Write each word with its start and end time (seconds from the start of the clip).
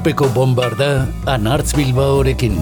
urpeko 0.00 0.26
bombarda 0.32 0.86
anartz 1.28 1.74
bilbaorekin. 1.76 2.56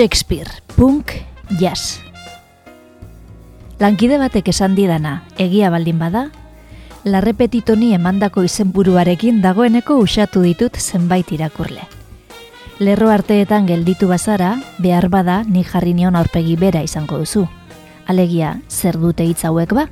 Shakespeare, 0.00 0.48
punk, 0.76 1.12
jazz. 1.60 1.98
Lankide 3.78 4.16
batek 4.16 4.46
esan 4.48 4.72
didana, 4.72 5.26
egia 5.36 5.68
baldin 5.68 5.98
bada, 6.00 6.22
larrepetitoni 7.04 7.90
emandako 7.92 8.46
izenburuarekin 8.48 9.42
dagoeneko 9.44 9.98
usatu 10.00 10.40
ditut 10.40 10.80
zenbait 10.80 11.28
irakurle. 11.36 11.84
Lerro 12.80 13.10
arteetan 13.12 13.68
gelditu 13.68 14.08
bazara, 14.08 14.54
behar 14.78 15.10
bada 15.12 15.42
ni 15.44 15.66
jarri 15.68 15.92
nion 15.92 16.16
aurpegi 16.16 16.56
bera 16.56 16.80
izango 16.80 17.20
duzu. 17.20 17.44
Alegia, 18.08 18.56
zer 18.70 18.96
dute 18.96 19.28
hitz 19.28 19.44
hauek 19.44 19.76
ba? 19.76 19.90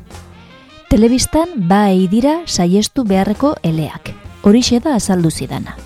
Telebistan 0.89 1.69
ba 1.69 1.85
dira 2.09 2.47
saiestu 2.47 3.05
beharreko 3.05 3.59
eleak. 3.63 4.15
Horixe 4.41 4.81
da 4.81 4.97
azaldu 4.97 5.29
zidana. 5.29 5.77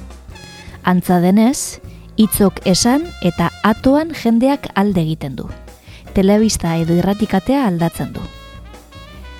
Antza 0.84 1.19
denez, 1.19 1.81
hitzok 2.16 2.60
esan 2.68 3.06
eta 3.22 3.50
atoan 3.62 4.12
jendeak 4.14 4.68
alde 4.74 5.02
egiten 5.02 5.36
du. 5.36 5.48
Telebista 6.14 6.77
edo 6.77 6.94
irratikatea 6.94 7.66
aldatzen 7.66 8.12
du. 8.12 8.20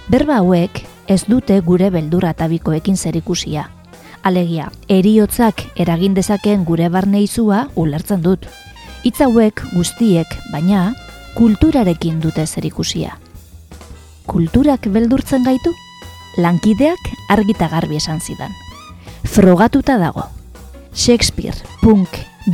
Berba 0.09 0.41
hauek 0.41 0.83
ez 1.07 1.25
dute 1.29 1.61
gure 1.61 1.91
beldura 1.91 2.33
tabikoekin 2.35 2.97
zerikusia. 2.97 3.69
Alegia, 4.23 4.71
eriotzak 4.89 5.65
eragin 5.77 6.15
dezakeen 6.15 6.65
gure 6.65 6.89
barne 6.89 7.23
izua 7.23 7.67
ulertzen 7.75 8.23
dut. 8.23 8.47
Hitz 9.03 9.19
hauek 9.21 9.65
guztiek, 9.75 10.29
baina, 10.53 10.93
kulturarekin 11.35 12.21
dute 12.23 12.47
zerikusia. 12.47 13.19
Kulturak 14.27 14.87
beldurtzen 14.95 15.43
gaitu? 15.45 15.73
Lankideak 16.39 17.11
argita 17.29 17.69
garbi 17.69 17.99
esan 17.99 18.21
zidan. 18.21 18.55
Frogatuta 19.25 19.99
dago. 19.99 20.31
Shakespeare, 20.95 21.57
punk, 21.81 22.09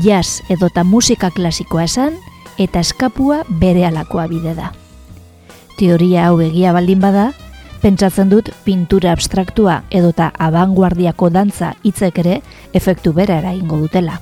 jazz 0.05 0.43
edota 0.49 0.85
musika 0.85 1.31
klasikoa 1.31 1.83
esan 1.89 2.15
eta 2.59 2.81
eskapua 2.81 3.43
bere 3.61 3.85
alakoa 3.87 4.29
bide 4.31 4.55
da. 4.55 4.71
Teoria 5.79 6.29
hau 6.29 6.39
egia 6.43 6.73
baldin 6.73 7.03
bada, 7.03 7.33
pentsatzen 7.83 8.31
dut 8.31 8.51
pintura 8.65 9.11
abstraktua 9.13 9.83
edota 9.91 10.31
abanguardiako 10.39 11.31
dantza 11.35 11.73
hitzek 11.83 12.23
ere 12.23 12.41
efektu 12.75 13.13
bera 13.13 13.41
eraingo 13.43 13.79
dutela. 13.83 14.21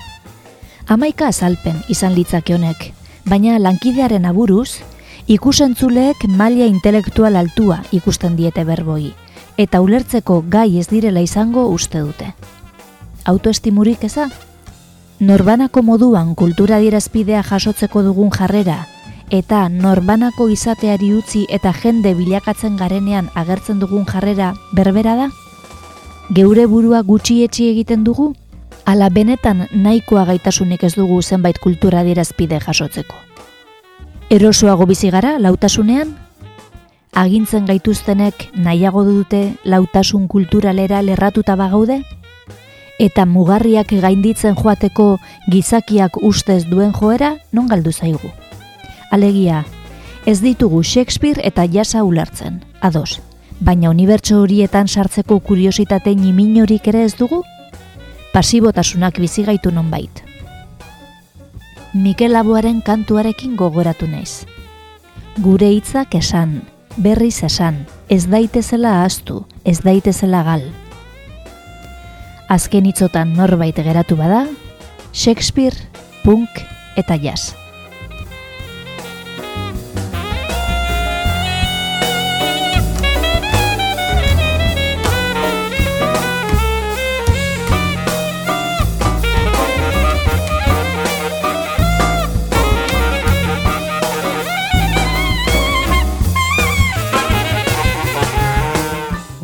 Hamaika 0.87 1.28
azalpen 1.28 1.83
izan 1.92 2.14
litzake 2.17 2.55
honek, 2.56 2.92
baina 3.28 3.59
lankidearen 3.61 4.25
aburuz, 4.25 4.81
ikusentzuleek 5.28 6.25
maila 6.28 6.64
intelektual 6.64 7.37
altua 7.37 7.83
ikusten 7.92 8.37
diete 8.37 8.65
berboi, 8.65 9.12
eta 9.59 9.81
ulertzeko 9.84 10.44
gai 10.48 10.78
ez 10.78 10.88
direla 10.88 11.21
izango 11.21 11.69
uste 11.69 12.00
dute. 12.00 12.33
Autoestimurik 13.26 14.04
eza? 14.06 14.28
Norbanako 15.19 15.82
moduan 15.82 16.37
kultura 16.38 16.76
dirazpidea 16.78 17.41
jasotzeko 17.42 18.04
dugun 18.06 18.28
jarrera, 18.31 18.76
eta 19.34 19.64
norbanako 19.69 20.47
izateari 20.54 21.09
utzi 21.10 21.41
eta 21.50 21.72
jende 21.75 22.12
bilakatzen 22.15 22.76
garenean 22.78 23.26
agertzen 23.34 23.81
dugun 23.82 24.04
jarrera 24.06 24.53
berbera 24.78 25.16
da? 25.19 25.26
Geure 26.36 26.66
burua 26.70 27.00
gutxi 27.03 27.41
etxi 27.42 27.66
egiten 27.72 28.04
dugu? 28.06 28.28
Ala 28.84 29.09
benetan 29.10 29.65
nahikoa 29.72 30.22
gaitasunik 30.28 30.84
ez 30.86 30.94
dugu 30.94 31.19
zenbait 31.22 31.59
kultura 31.59 32.04
dirazpide 32.06 32.60
jasotzeko. 32.62 33.16
Erosoago 34.31 34.86
bizi 34.86 35.10
gara 35.10 35.41
lautasunean? 35.41 36.15
Agintzen 37.12 37.66
gaituztenek 37.66 38.53
nahiago 38.54 39.03
dute 39.03 39.56
lautasun 39.65 40.28
kulturalera 40.28 41.03
lerratuta 41.03 41.56
bagaude? 41.56 42.04
Eta 42.99 43.27
mugarriak 43.27 43.93
gainditzen 44.01 44.57
joateko 44.57 45.19
gizakiak 45.51 46.17
ustez 46.23 46.65
duen 46.71 46.93
joera 46.93 47.37
non 47.53 47.69
galdu 47.69 47.93
zaigu. 47.93 48.31
Alegia, 49.11 49.65
ez 50.27 50.41
ditugu 50.41 50.83
Shakespeare 50.83 51.41
eta 51.45 51.67
jasa 51.71 52.03
ulertzen, 52.05 52.62
ados, 52.81 53.21
baina 53.61 53.91
unibertso 53.91 54.41
horietan 54.43 54.89
sartzeko 54.89 55.41
kuriositate 55.41 56.15
niminorik 56.15 56.89
ere 56.89 57.05
ez 57.05 57.15
dugu? 57.17 57.43
Pasibotasunak 58.33 59.21
bizi 59.21 59.45
gaitu 59.45 59.71
nonbait. 59.73 60.23
Mikel 61.95 62.33
Laboaren 62.33 62.83
kantuarekin 62.83 63.57
gogoratu 63.57 64.09
naiz. 64.09 64.45
Gure 65.41 65.71
hitzak 65.73 66.15
esan, 66.15 66.63
berriz 66.97 67.43
esan, 67.45 67.87
ez 68.09 68.27
daitezela 68.28 69.03
astu, 69.05 69.45
ez 69.65 69.81
daitezela 69.84 70.43
gal, 70.45 70.67
azken 72.49 72.87
hitzotan 72.89 73.34
norbait 73.37 73.77
geratu 73.77 74.17
bada, 74.19 74.47
Shakespeare, 75.12 75.77
punk 76.25 76.65
eta 76.97 77.19
jazz. 77.21 77.66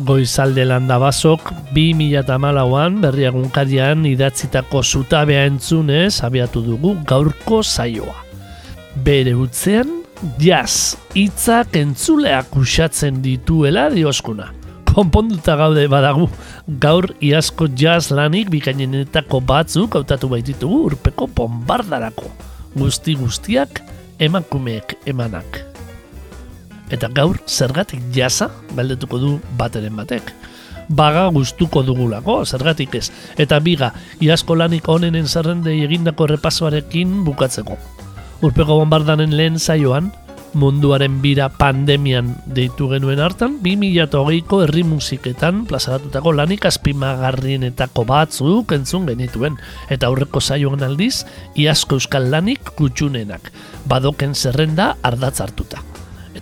Goizalde 0.05 0.65
landa 0.67 0.97
basok 0.99 1.51
2008an 1.73 2.99
berriagunkarian 3.03 4.05
idatzitako 4.05 4.83
zutabea 4.83 5.45
entzunez 5.47 6.23
abiatu 6.23 6.61
dugu 6.65 6.95
gaurko 7.07 7.61
zaioa. 7.63 8.15
Bere 9.05 9.33
utzean, 9.35 9.89
jazz, 10.39 10.95
hitzak 11.15 11.77
entzuleak 11.79 12.55
usatzen 12.59 13.21
dituela 13.23 13.89
dioskuna. 13.93 14.51
Konponduta 14.93 15.55
gaude 15.57 15.87
badagu, 15.89 16.29
gaur 16.67 17.09
iasko 17.19 17.71
jazz 17.73 18.11
lanik 18.13 18.51
bikainenetako 18.53 19.41
batzuk 19.41 19.97
hautatu 19.97 20.29
baititugu 20.29 20.83
urpeko 20.91 21.27
bombardarako. 21.27 22.29
Guzti 22.77 23.17
guztiak 23.17 23.81
emakumeek 24.19 24.99
emanak. 25.09 25.72
Eta 26.91 27.07
gaur, 27.07 27.39
zergatik 27.47 28.01
jasa, 28.15 28.49
baldetuko 28.75 29.19
du 29.19 29.37
bateren 29.57 29.95
batek. 29.95 30.33
Baga 30.89 31.29
gustuko 31.31 31.83
dugulako, 31.83 32.41
zergatik 32.45 32.95
ez. 32.99 33.07
Eta 33.39 33.59
biga, 33.63 33.93
iasko 34.21 34.57
lanik 34.59 34.89
onenen 34.91 35.27
zerrendei 35.27 35.79
egindako 35.85 36.27
repasoarekin 36.33 37.21
bukatzeko. 37.23 37.77
Urpeko 38.43 38.81
bombardanen 38.81 39.31
lehen 39.37 39.59
zaioan, 39.59 40.11
munduaren 40.53 41.15
bira 41.23 41.47
pandemian 41.49 42.33
deitu 42.45 42.89
genuen 42.91 43.21
hartan, 43.23 43.55
2008ko 43.63 44.59
herri 44.65 44.83
musiketan 44.85 45.63
plazaratutako 45.69 46.35
lanik 46.35 46.67
azpimagarrienetako 46.69 48.05
batzuk 48.09 48.75
entzun 48.75 49.07
genituen. 49.09 49.57
Eta 49.89 50.11
aurreko 50.11 50.43
zaioan 50.43 50.83
aldiz, 50.85 51.23
iasko 51.55 51.97
euskal 51.97 52.29
lanik 52.29 52.75
kutsunenak, 52.77 53.49
badoken 53.89 54.35
zerrenda 54.35 54.93
ardatz 55.01 55.39
hartuta 55.41 55.92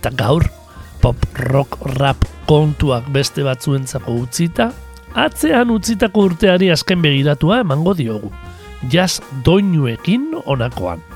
eta 0.02 0.10
gaur 0.18 0.42
pop 0.98 1.18
rock 1.46 1.78
rap 2.00 2.24
kontuak 2.50 3.06
beste 3.14 3.44
batzuentzako 3.46 4.16
utzita, 4.24 4.72
atzean 5.14 5.70
utzitako 5.70 6.26
urteari 6.30 6.72
azken 6.74 7.02
begiratua 7.04 7.60
emango 7.62 7.94
diogu. 7.94 8.32
Jazz 8.90 9.22
doinuekin 9.46 10.32
onakoan. 10.42 11.11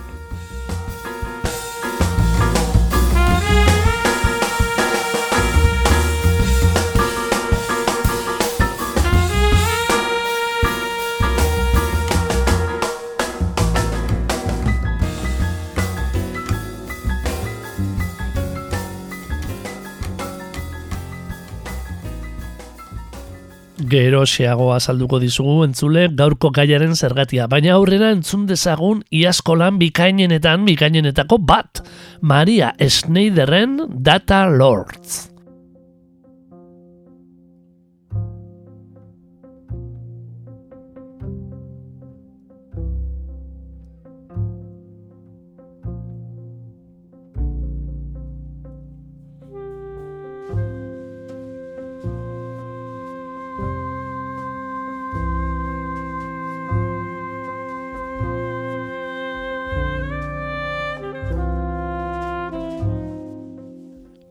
Gero 23.87 24.25
xeago 24.27 24.73
azalduko 24.75 25.21
dizugu 25.23 25.61
entzule 25.67 26.09
gaurko 26.19 26.51
gaiaren 26.57 26.97
zergatia, 26.97 27.47
baina 27.47 27.77
aurrera 27.77 28.11
entzun 28.17 28.49
dezagun 28.51 29.05
iaskolan 29.15 29.79
bikainenetan 29.79 30.67
bikainenetako 30.67 31.39
bat, 31.53 31.85
Maria 32.21 32.75
Schneiderren 32.81 33.79
Data 34.11 34.47
Lords. 34.51 35.36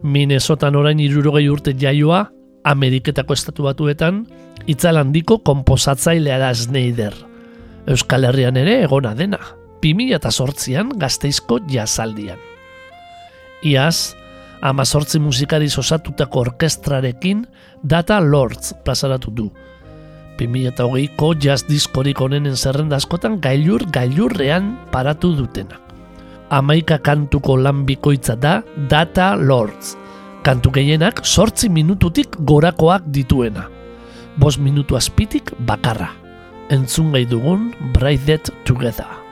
Minnesotan 0.05 0.75
orain 0.77 0.99
irurogei 1.01 1.47
urte 1.49 1.71
jaioa, 1.81 2.27
Ameriketako 2.69 3.33
estatu 3.33 3.63
batuetan, 3.65 4.19
itzal 4.69 4.99
handiko 5.01 5.39
komposatzailea 5.41 6.37
da 6.37 6.51
Schneider. 6.53 7.15
Euskal 7.89 8.27
Herrian 8.29 8.57
ere 8.61 8.75
egona 8.83 9.15
dena, 9.17 9.39
2008an 9.81 10.91
gazteizko 11.01 11.57
jazaldian. 11.71 12.37
Iaz, 13.65 14.13
amazortzi 14.61 15.19
musikari 15.19 15.71
osatutako 15.73 16.43
orkestrarekin 16.49 17.47
Data 17.81 18.19
Lords 18.21 18.75
plazaratu 18.85 19.33
du. 19.33 19.47
2008ko 20.37 21.31
jazz 21.41 21.63
diskorik 21.65 22.21
onenen 22.21 22.55
zerrenda 22.55 23.01
askotan 23.01 23.39
gailur 23.41 23.87
gailurrean 23.89 24.75
paratu 24.91 25.33
dutena 25.33 25.84
amaika 26.49 26.97
kantuko 26.97 27.57
lan 27.57 27.85
bikoitza 27.85 28.35
da 28.35 28.61
Data 28.89 29.35
Lords. 29.35 29.97
Kantu 30.43 30.71
gehienak 30.71 31.25
sortzi 31.25 31.69
minututik 31.69 32.37
gorakoak 32.45 33.03
dituena. 33.09 33.67
Bos 34.37 34.59
minutu 34.59 34.95
azpitik 34.95 35.51
bakarra. 35.65 36.11
Entzun 36.69 37.11
gai 37.11 37.25
dugun 37.25 37.73
Bright 37.93 38.51
Together. 38.65 39.24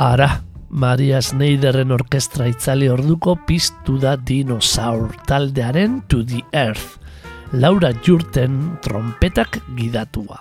Ara, 0.00 0.40
Maria 0.70 1.18
Schneiderren 1.20 1.90
orkestra 1.92 2.46
itzali 2.48 2.86
orduko 2.88 3.34
piztu 3.44 3.98
da 4.00 4.14
dinosaur 4.16 5.12
taldearen 5.28 5.98
To 6.08 6.22
The 6.24 6.40
Earth. 6.56 6.96
Laura 7.52 7.90
Jurten 8.00 8.78
trompetak 8.80 9.58
gidatua. 9.76 10.40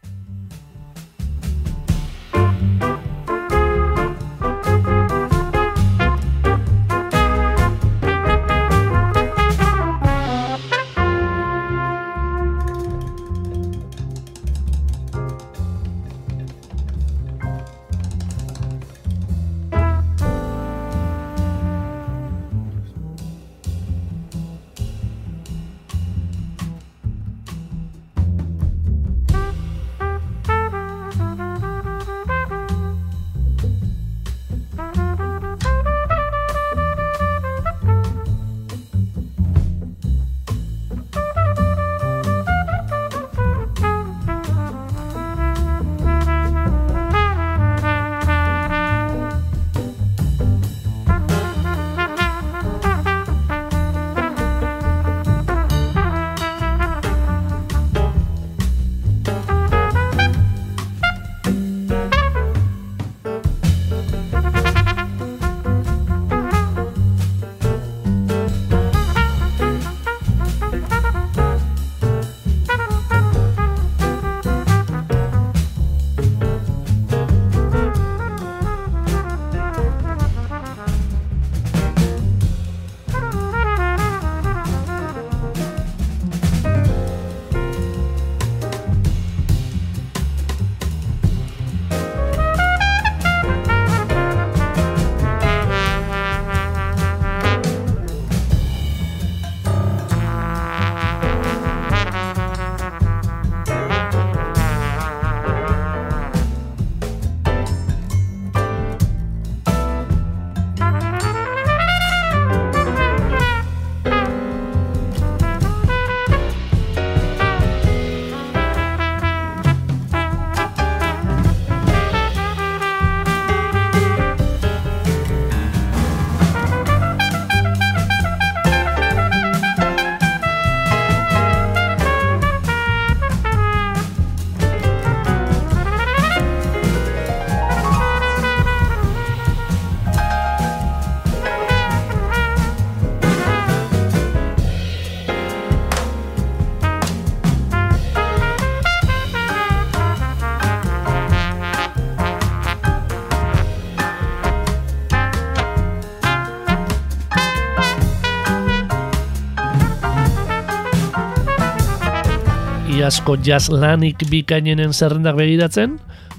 Iazko 163.09 163.39
jazz 163.41 163.71
lanik 163.73 164.21
bikainenen 164.29 164.91
zerrendak 164.93 165.33
begiratzen, 165.39 165.95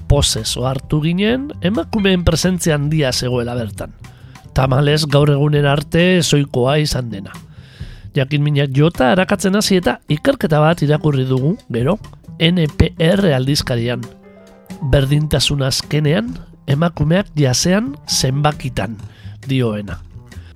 posez 0.07 0.55
hartu 0.55 1.01
ginen, 1.03 1.49
emakumeen 1.67 2.23
presentzia 2.23 2.77
handia 2.77 3.11
zegoela 3.11 3.57
bertan. 3.59 3.91
Tamales 4.55 5.03
gaur 5.11 5.27
egunen 5.33 5.67
arte 5.67 6.21
zoikoa 6.23 6.77
izan 6.79 7.09
dena. 7.11 7.35
Jakin 8.15 8.43
minak 8.43 8.71
jota 8.75 9.09
arakatzen 9.11 9.59
hasi 9.59 9.81
eta 9.81 9.97
ikerketa 10.07 10.61
bat 10.63 10.83
irakurri 10.83 11.25
dugu, 11.27 11.57
gero, 11.75 11.97
NPR 12.39 13.33
aldizkarian. 13.35 14.05
Berdintasun 14.93 15.65
azkenean, 15.67 16.31
emakumeak 16.71 17.35
jasean 17.35 17.97
zenbakitan, 18.07 18.95
dioena. 19.47 19.99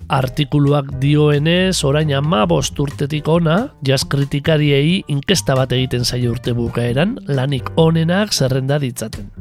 Artikuluak 0.07 0.99
dioenez, 1.01 1.83
orain 1.83 2.11
ama 2.13 2.45
urtetik 2.45 3.27
ona, 3.27 3.71
jazz 3.81 4.03
kritikariei 4.05 5.03
inkesta 5.07 5.55
bat 5.55 5.71
egiten 5.71 6.05
zaio 6.05 6.31
urte 6.31 6.53
bukaeran, 6.53 7.17
lanik 7.27 7.71
onenak 7.75 8.31
zerrenda 8.31 8.77
ditzaten. 8.77 9.31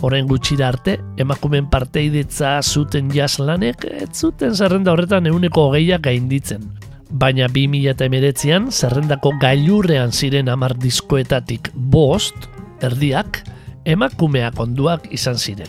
Orain 0.00 0.26
gutxira 0.26 0.68
arte, 0.68 0.98
emakumen 1.18 1.68
parteidetza 1.68 2.62
zuten 2.62 3.10
jazz 3.12 3.38
lanek, 3.38 3.84
ez 3.84 4.08
zuten 4.16 4.54
zerrenda 4.54 4.92
horretan 4.92 5.26
euneko 5.26 5.68
hogeiak 5.68 6.00
gainditzen. 6.00 6.64
Baina 7.10 7.46
2008an, 7.48 8.70
zerrendako 8.70 9.34
gailurrean 9.42 10.12
ziren 10.12 10.48
amar 10.48 10.78
diskoetatik 10.80 11.72
bost, 11.74 12.48
erdiak, 12.80 13.42
emakumeak 13.84 14.58
onduak 14.58 15.10
izan 15.12 15.36
ziren. 15.36 15.68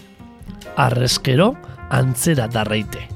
Arrezkero, 0.78 1.56
antzera 1.92 2.48
darraite. 2.48 3.10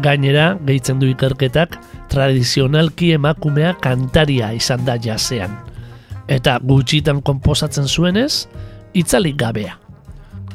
Gainera, 0.00 0.56
gehitzen 0.64 1.00
du 1.00 1.08
ikerketak, 1.10 1.76
tradizionalki 2.12 3.12
emakumea 3.18 3.74
kantaria 3.82 4.52
izan 4.56 4.86
da 4.86 4.96
jasean. 4.96 5.54
Eta 6.28 6.58
gutxitan 6.62 7.20
konposatzen 7.22 7.88
zuenez, 7.88 8.46
itzalik 8.94 9.36
gabea. 9.42 9.76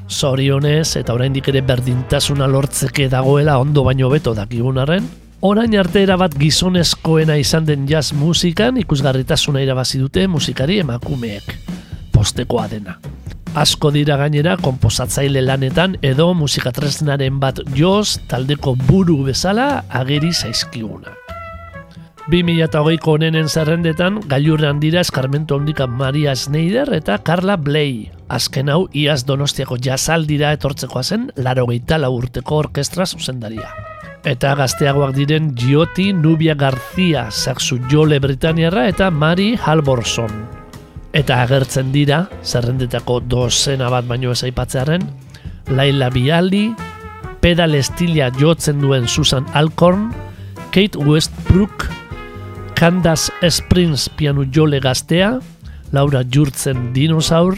Zorionez 0.08 0.96
eta 0.96 1.14
oraindik 1.14 1.50
ere 1.52 1.62
berdintasuna 1.68 2.48
lortzeke 2.48 3.10
dagoela 3.12 3.58
ondo 3.60 3.84
baino 3.84 4.10
beto 4.10 4.34
dakigunaren, 4.34 5.10
orain 5.42 5.76
arte 5.78 6.06
bat 6.18 6.34
gizonezkoena 6.40 7.36
izan 7.38 7.66
den 7.66 7.86
jazz 7.88 8.14
musikan 8.14 8.78
ikusgarritasuna 8.78 9.62
irabazi 9.62 10.00
dute 10.00 10.28
musikari 10.28 10.80
emakumeek. 10.80 11.56
Postekoa 12.12 12.68
dena 12.68 12.98
asko 13.58 13.90
dira 13.92 14.18
gainera 14.22 14.56
konposatzaile 14.62 15.42
lanetan 15.42 15.96
edo 16.06 16.28
musikatresnaren 16.38 17.40
bat 17.42 17.62
joz 17.78 18.20
taldeko 18.30 18.76
buru 18.88 19.24
bezala 19.26 19.84
ageri 19.90 20.30
zaizkiguna. 20.34 21.16
2008ko 22.28 23.14
honenen 23.16 23.48
zerrendetan 23.48 24.20
gailurrean 24.28 24.82
dira 24.84 25.02
eskarmentu 25.02 25.56
handika 25.56 25.88
Maria 25.88 26.36
Schneider 26.36 26.92
eta 26.94 27.18
Carla 27.24 27.56
Bley. 27.56 28.12
Azken 28.28 28.70
hau 28.70 28.90
iaz 28.92 29.22
donostiako 29.26 29.80
jazaldira 29.82 30.52
etortzekoa 30.58 31.04
zen 31.04 31.30
laro 31.38 31.66
gehieta 31.72 32.02
urteko 32.10 32.60
orkestra 32.66 33.08
zuzendaria. 33.08 33.72
Eta 34.28 34.54
gazteagoak 34.60 35.16
diren 35.16 35.54
Gioti 35.56 36.12
Nubia 36.12 36.54
García, 36.54 37.32
Saxu 37.32 37.80
Jole 37.90 38.20
Britaniarra 38.20 38.90
eta 38.92 39.10
Mari 39.10 39.56
Halvorson 39.56 40.67
eta 41.14 41.42
agertzen 41.44 41.92
dira, 41.94 42.26
zerrendetako 42.44 43.22
dozena 43.30 43.90
bat 43.94 44.08
baino 44.08 44.32
ez 44.32 44.44
aipatzearen, 44.48 45.06
Laila 45.72 46.10
Bialdi, 46.14 46.72
pedal 47.42 47.76
estilia 47.76 48.30
jotzen 48.40 48.82
duen 48.82 49.08
Susan 49.08 49.46
Alcorn, 49.54 50.10
Kate 50.72 50.98
Westbrook, 50.98 51.88
Candace 52.78 53.32
Springs 53.50 54.08
pianu 54.10 54.46
jole 54.54 54.80
gaztea, 54.80 55.38
Laura 55.92 56.24
Jurtzen 56.24 56.92
dinosaur, 56.94 57.58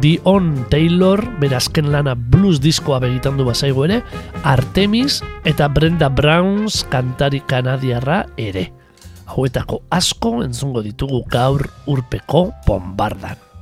Dion 0.00 0.66
Taylor, 0.70 1.20
berazken 1.38 1.92
lana 1.92 2.16
blues 2.18 2.58
diskoa 2.60 2.98
begitan 3.04 3.36
du 3.38 3.44
bazaigu 3.46 3.84
ere, 3.86 4.00
Artemis 4.42 5.20
eta 5.46 5.68
Brenda 5.68 6.08
Browns 6.10 6.82
kantari 6.90 7.44
kanadiarra 7.46 8.24
ere 8.36 8.72
hauetako 9.26 9.82
asko 9.90 10.42
entzungo 10.44 10.82
ditugu 10.82 11.24
gaur 11.30 11.66
urpeko 11.86 12.50
bombardan. 12.66 13.53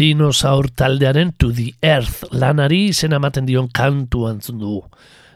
Dinosaur 0.00 0.70
taldearen 0.72 1.34
To 1.36 1.50
the 1.52 1.74
Earth 1.82 2.22
lanari 2.32 2.86
izen 2.88 3.12
ematen 3.12 3.44
dion 3.44 3.66
kantu 3.68 4.22
antzun 4.30 4.56
dugu. 4.56 4.78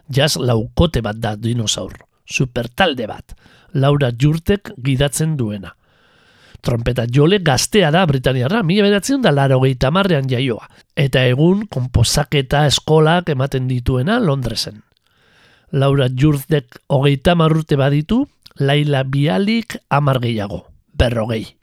Jaz 0.09 0.39
laukote 0.41 1.03
bat 1.05 1.19
da 1.21 1.35
dinosaur, 1.37 1.91
super 2.25 2.71
talde 2.73 3.05
bat, 3.05 3.35
Laura 3.77 4.09
Jurtek 4.09 4.71
gidatzen 4.81 5.35
duena. 5.37 5.75
Trompeta 6.65 7.05
jole 7.05 7.43
gaztea 7.45 7.91
da 7.93 8.07
Britaniarra, 8.09 8.63
mila 8.63 8.87
beratzen 8.87 9.21
da 9.21 9.31
laro 9.31 9.59
marrean 9.91 10.25
jaioa, 10.27 10.65
eta 10.95 11.21
egun 11.27 11.67
komposaketa 11.67 12.65
eskolak 12.65 13.29
ematen 13.29 13.67
dituena 13.67 14.19
Londresen. 14.19 14.81
Laura 15.73 16.07
Jurtek 16.09 16.81
hogeita 16.87 17.35
marrute 17.35 17.75
baditu, 17.75 18.27
Laila 18.57 19.03
Bialik 19.03 19.77
amar 19.89 20.19
gehiago, 20.19 20.65
berrogei 20.97 21.55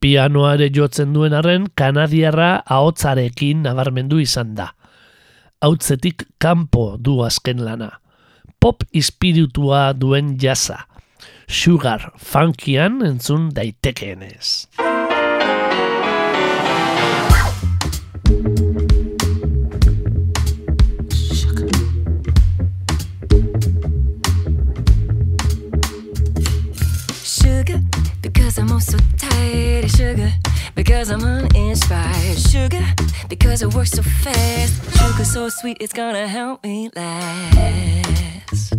pianoare 0.00 0.68
jotzen 0.72 1.12
duen 1.14 1.34
arren 1.36 1.68
kanadiarra 1.74 2.62
ahotzarekin 2.66 3.62
nabarmendu 3.66 4.20
izan 4.22 4.54
da. 4.58 4.70
Hautzetik 5.64 6.26
kanpo 6.38 6.96
du 6.98 7.20
azken 7.24 7.64
lana. 7.64 7.90
Pop 8.60 8.84
ispiritua 8.92 9.92
duen 9.96 10.36
jasa. 10.38 10.84
Sugar 11.46 12.12
funkian 12.18 13.00
entzun 13.06 13.50
daitekeenez. 13.54 14.95
I'm 28.66 28.72
also 28.72 28.98
tired 29.16 29.84
of 29.84 29.90
sugar 29.92 30.32
because 30.74 31.10
I'm 31.10 31.22
uninspired. 31.22 32.36
Sugar 32.36 32.84
because 33.28 33.62
it 33.62 33.72
works 33.72 33.92
so 33.92 34.02
fast. 34.02 34.98
Sugar 34.98 35.24
so 35.24 35.48
sweet, 35.48 35.76
it's 35.80 35.92
gonna 35.92 36.26
help 36.26 36.64
me 36.64 36.90
last. 36.96 38.70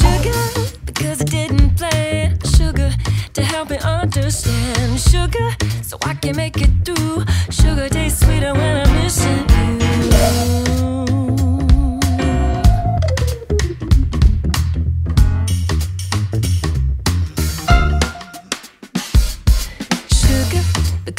Sugar 0.00 0.40
because 0.86 1.20
I 1.20 1.24
didn't 1.24 1.76
plan. 1.76 2.36
Sugar 2.56 2.92
to 3.34 3.42
help 3.44 3.70
me 3.70 3.78
understand. 3.78 4.98
Sugar 4.98 5.50
so 5.82 5.98
I 6.02 6.14
can 6.14 6.34
make 6.34 6.56
it 6.60 6.70
through. 6.84 7.24
Sugar 7.50 7.88
tastes 7.88 8.26
sweeter 8.26 8.52
when 8.54 8.84
I'm 8.84 8.92
missing 9.04 9.46
you. 9.48 10.65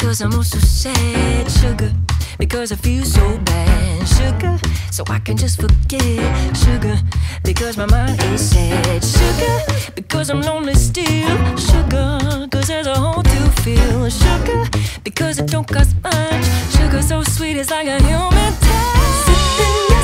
Because 0.08 0.22
I'm 0.22 0.32
also 0.32 0.58
sad. 0.58 1.50
Sugar, 1.50 1.92
because 2.38 2.72
I 2.72 2.76
feel 2.76 3.04
so 3.04 3.36
bad. 3.44 4.08
Sugar, 4.08 4.58
so 4.90 5.04
I 5.06 5.18
can 5.18 5.36
just 5.36 5.60
forget. 5.60 6.56
Sugar, 6.56 6.96
because 7.44 7.76
my 7.76 7.84
mind 7.84 8.18
is 8.32 8.48
sad. 8.52 9.04
Sugar, 9.04 9.92
because 9.94 10.30
I'm 10.30 10.40
lonely 10.40 10.76
still. 10.76 11.56
Sugar, 11.58 12.48
cause 12.50 12.68
there's 12.68 12.86
a 12.86 12.94
hole 12.94 13.22
to 13.22 13.50
fill. 13.60 14.08
Sugar, 14.08 14.64
because 15.04 15.40
it 15.40 15.50
don't 15.50 15.68
cost 15.68 15.94
much. 16.02 16.44
Sugar 16.70 17.02
so 17.02 17.22
sweet, 17.22 17.58
it's 17.58 17.70
like 17.70 17.86
a 17.86 18.02
human 18.02 18.52
touch. 18.60 19.97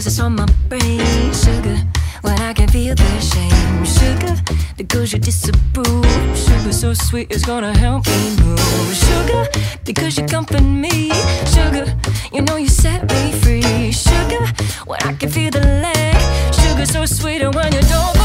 Because 0.00 0.14
it's 0.14 0.20
on 0.20 0.34
my 0.34 0.46
brain. 0.70 1.34
Sugar, 1.34 1.76
when 2.22 2.40
I 2.40 2.54
can 2.54 2.68
feel 2.68 2.94
the 2.94 3.20
shame. 3.20 3.84
Sugar, 3.84 4.34
because 4.78 5.12
you 5.12 5.18
disapprove. 5.18 6.06
Sugar, 6.34 6.72
so 6.72 6.94
sweet, 6.94 7.30
it's 7.30 7.44
gonna 7.44 7.76
help 7.76 8.06
me 8.06 8.36
move. 8.42 8.94
Sugar, 8.94 9.46
because 9.84 10.16
you 10.16 10.24
comfort 10.24 10.62
me. 10.62 11.10
Sugar, 11.54 11.94
you 12.32 12.40
know 12.40 12.56
you 12.56 12.68
set 12.68 13.10
me 13.10 13.32
free. 13.42 13.92
Sugar, 13.92 14.46
when 14.86 15.02
I 15.02 15.12
can 15.12 15.28
feel 15.28 15.50
the 15.50 15.60
lag. 15.60 16.54
Sugar, 16.54 16.86
so 16.86 17.04
sweet, 17.04 17.42
and 17.42 17.54
when 17.54 17.70
you 17.70 17.82
don't 17.82 18.19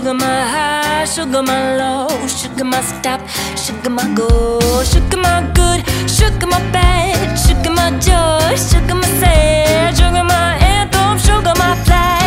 sugar 0.00 0.14
my 0.14 0.48
high, 0.48 1.04
sugar 1.04 1.42
my 1.42 1.76
low, 1.76 2.26
sugar 2.26 2.64
my 2.64 2.80
stop, 2.80 3.20
sugar 3.54 3.90
my 3.90 4.02
go, 4.14 4.58
sugar 4.82 5.18
my 5.18 5.42
good, 5.52 5.84
sugar 6.08 6.46
my 6.46 6.58
bad, 6.72 7.36
sugar 7.36 7.70
my 7.70 7.90
joy, 7.98 8.56
sugar 8.56 8.94
my 8.94 9.06
sad, 9.20 9.94
sugar 9.94 10.24
my 10.24 10.56
anthem, 10.56 11.18
sugar 11.18 11.52
my 11.58 11.76
flag. 11.84 12.19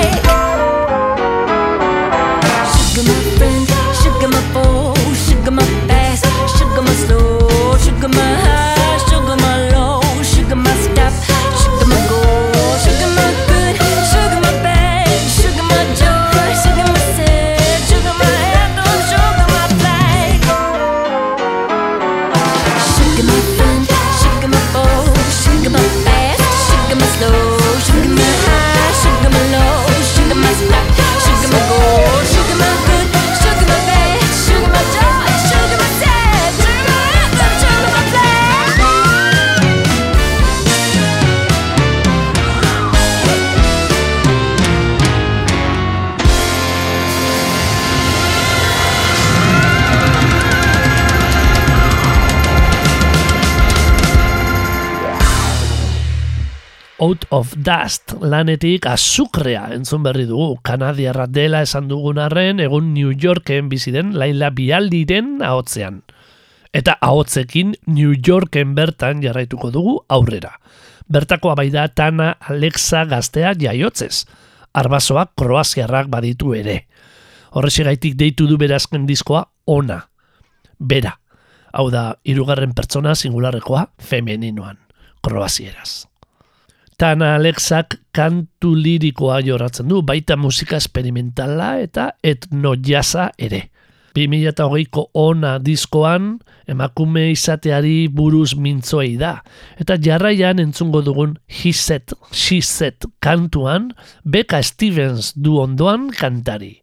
Out 57.13 57.25
of 57.29 57.53
Dust 57.61 58.15
lanetik 58.25 58.87
azukrea 58.89 59.67
entzun 59.75 60.01
berri 60.01 60.23
dugu. 60.25 60.55
Kanadiarra 60.65 61.27
dela 61.29 61.59
esan 61.61 61.85
dugun 61.85 62.17
arren, 62.17 62.57
egun 62.57 62.87
New 62.95 63.11
Yorken 63.13 63.67
bizi 63.69 63.91
den 63.93 64.15
Laila 64.17 64.49
Bialdiren 64.49 65.43
ahotzean. 65.45 65.99
Eta 66.73 66.95
ahotzekin 67.05 67.75
New 67.85 68.15
Yorken 68.17 68.71
bertan 68.73 69.21
jarraituko 69.21 69.69
dugu 69.69 69.93
aurrera. 70.09 70.55
Bertakoa 71.05 71.53
bai 71.59 71.67
da 71.69 71.83
Tana 71.87 72.31
Alexa 72.49 73.03
gaztea 73.05 73.51
jaiotzez. 73.61 74.25
Arbasoak 74.73 75.35
kroaziarrak 75.37 76.09
baditu 76.09 76.55
ere. 76.57 76.87
Horrexegaitik 77.53 78.15
deitu 78.17 78.47
du 78.49 78.57
berazken 78.57 79.05
diskoa 79.05 79.43
ona. 79.69 79.99
Bera. 80.79 81.13
Hau 81.73 81.91
da, 81.93 82.15
hirugarren 82.25 82.73
pertsona 82.73 83.13
singularrekoa 83.13 83.85
femeninoan. 84.01 84.81
Kroazieraz. 85.21 86.12
Tana 86.97 87.35
Alexak 87.35 87.97
kantu 88.13 88.75
lirikoa 88.77 89.41
joratzen 89.45 89.89
du, 89.89 90.01
baita 90.05 90.37
musika 90.37 90.77
esperimentala 90.77 91.77
eta 91.81 92.11
etnojaza 92.23 93.31
ere. 93.37 93.69
2008ko 94.13 95.07
ona 95.17 95.55
diskoan 95.57 96.35
emakume 96.69 97.31
izateari 97.31 98.07
buruz 98.13 98.53
mintzoei 98.53 99.15
da. 99.17 99.39
Eta 99.81 99.97
jarraian 99.97 100.61
entzungo 100.61 101.01
dugun 101.01 101.33
She 101.49 101.73
Said 102.61 103.09
kantuan 103.19 103.89
Becca 104.23 104.61
Stevens 104.61 105.33
du 105.33 105.57
ondoan 105.57 106.11
kantari. 106.13 106.82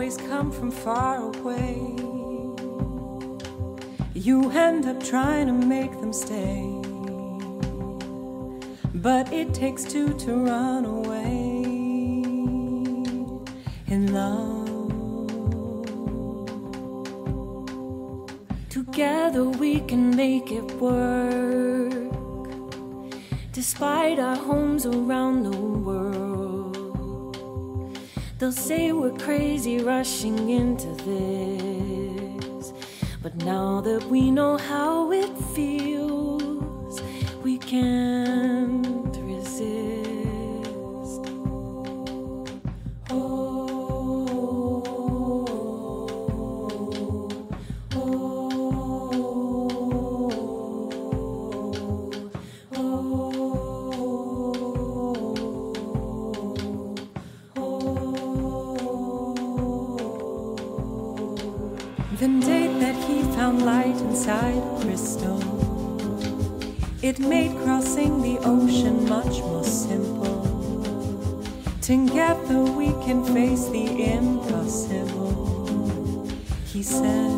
Always 0.00 0.16
come 0.16 0.50
from 0.50 0.70
far 0.70 1.16
away. 1.16 1.76
You 4.14 4.50
end 4.50 4.86
up 4.86 4.98
trying 5.04 5.46
to 5.48 5.52
make 5.52 5.92
them 6.00 6.14
stay. 6.14 6.64
But 8.94 9.30
it 9.30 9.52
takes 9.52 9.84
two 9.84 10.14
to 10.24 10.32
run 10.36 10.86
away 10.86 11.64
in 13.88 14.14
love. 14.14 14.68
Together 18.70 19.44
we 19.44 19.80
can 19.80 20.16
make 20.16 20.50
it 20.50 20.68
work. 20.80 22.10
Despite 23.52 24.18
our 24.18 24.36
homes 24.36 24.86
around 24.86 25.42
the 25.42 25.58
world, 25.86 26.49
they'll 28.40 28.50
say 28.50 28.90
we're 28.90 29.16
crazy 29.18 29.80
rushing 29.80 30.48
into 30.48 30.88
this. 31.04 32.72
But 33.22 33.36
now 33.44 33.82
that 33.82 34.02
we 34.06 34.30
know 34.30 34.56
how 34.56 35.12
it 35.12 35.36
feels, 35.54 37.02
we 37.42 37.58
can't 37.58 38.79
said. 76.90 77.30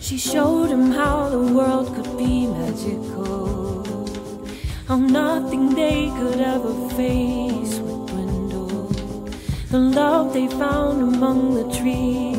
She 0.00 0.16
showed 0.16 0.70
him 0.70 0.92
how 0.92 1.28
the 1.30 1.42
world 1.56 1.88
could 1.94 2.16
be 2.16 2.46
magical, 2.46 3.82
how 4.86 4.98
nothing 4.98 5.74
they 5.74 6.10
could 6.18 6.40
ever 6.40 6.74
face 6.90 7.74
would 7.84 8.06
dwindle. 8.06 8.86
The 9.70 9.80
love 9.80 10.32
they 10.32 10.46
found 10.46 11.02
among 11.02 11.54
the 11.54 11.66
trees, 11.76 12.31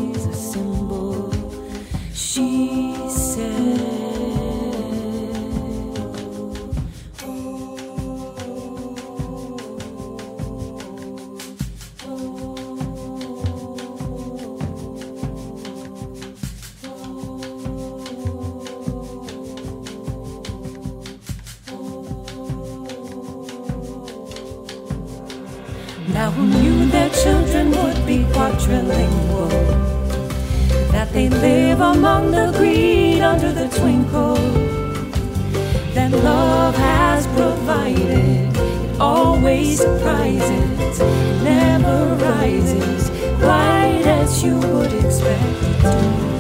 you 44.43 44.57
would 44.57 44.91
expect 44.91 46.32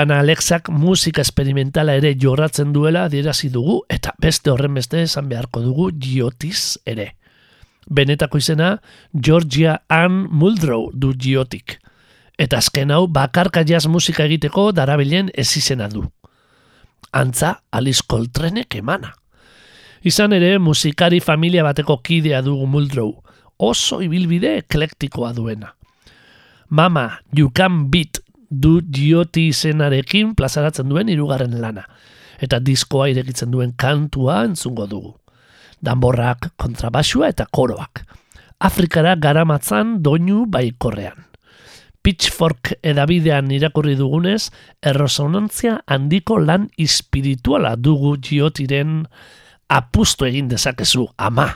Tan 0.00 0.12
Alexak 0.16 0.70
musika 0.72 1.20
esperimentala 1.20 1.92
ere 1.98 2.14
jorratzen 2.16 2.70
duela 2.72 3.02
adierazi 3.04 3.50
dugu 3.52 3.74
eta 3.92 4.14
beste 4.16 4.48
horren 4.48 4.72
beste 4.78 5.02
esan 5.04 5.26
beharko 5.28 5.60
dugu 5.60 5.90
Giotis 5.92 6.78
ere. 6.88 7.04
Benetako 7.84 8.40
izena 8.40 8.70
Georgia 9.12 9.74
Ann 9.92 10.22
Muldrow 10.32 10.86
du 10.94 11.10
Giotik. 11.12 11.74
Eta 12.40 12.62
azken 12.64 12.94
hau 12.96 13.10
bakarka 13.12 13.60
jazz 13.68 13.90
musika 13.92 14.24
egiteko 14.24 14.70
darabilen 14.72 15.28
ez 15.34 15.50
izena 15.60 15.90
du. 15.92 16.06
Antza 17.12 17.58
Alice 17.70 18.00
Coltranek 18.08 18.78
emana. 18.80 19.12
Izan 20.00 20.32
ere 20.32 20.54
musikari 20.58 21.20
familia 21.20 21.66
bateko 21.68 21.98
kidea 22.00 22.40
dugu 22.40 22.64
Muldrow, 22.64 23.12
oso 23.58 24.00
ibilbide 24.00 24.56
eklektikoa 24.64 25.34
duena. 25.36 25.74
Mama, 26.70 27.20
You 27.36 27.52
Can 27.52 27.90
Beat 27.90 28.24
du 28.50 28.80
dioti 28.82 29.48
izenarekin 29.54 30.34
plazaratzen 30.34 30.90
duen 30.90 31.08
hirugarren 31.08 31.54
lana. 31.62 31.86
Eta 32.40 32.58
diskoa 32.58 33.08
irekitzen 33.12 33.50
duen 33.52 33.72
kantua 33.78 34.42
entzungo 34.48 34.86
dugu. 34.90 35.14
Danborrak, 35.80 36.52
kontrabasua 36.60 37.30
eta 37.32 37.46
koroak. 37.50 38.02
Afrikara 38.60 39.14
garamatzan 39.16 40.00
doinu 40.04 40.44
baikorrean. 40.50 41.26
Pitchfork 42.00 42.74
edabidean 42.82 43.50
irakurri 43.52 43.94
dugunez, 43.96 44.48
errosonantzia 44.80 45.82
handiko 45.86 46.38
lan 46.40 46.70
espirituala 46.80 47.74
dugu 47.76 48.16
giotiren 48.24 49.04
apustu 49.68 50.28
egin 50.28 50.48
dezakezu, 50.48 51.06
ama. 51.18 51.52